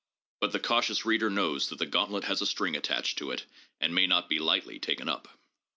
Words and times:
But 0.39 0.51
the 0.51 0.59
cautious 0.59 1.05
reader 1.05 1.29
knows 1.29 1.69
that 1.69 1.77
the 1.77 1.85
gauntlet 1.85 2.23
has 2.23 2.41
a 2.41 2.47
string 2.47 2.75
attached 2.75 3.19
to 3.19 3.29
it 3.29 3.45
and 3.79 3.93
may 3.93 4.07
not 4.07 4.29
be 4.29 4.39
lightly 4.39 4.79
taken 4.79 5.07
up. 5.07 5.27